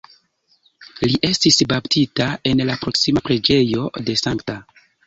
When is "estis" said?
1.29-1.61